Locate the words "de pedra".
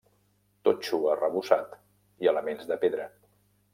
2.73-3.07